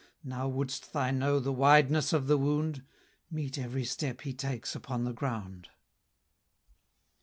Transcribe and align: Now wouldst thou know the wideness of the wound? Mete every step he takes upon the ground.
Now 0.23 0.47
wouldst 0.47 0.93
thou 0.93 1.11
know 1.11 1.39
the 1.39 1.53
wideness 1.53 2.11
of 2.11 2.25
the 2.25 2.35
wound? 2.39 2.81
Mete 3.29 3.59
every 3.59 3.85
step 3.85 4.21
he 4.21 4.33
takes 4.33 4.73
upon 4.75 5.03
the 5.03 5.13
ground. 5.13 5.69